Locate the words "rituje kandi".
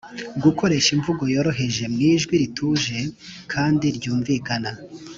2.41-3.85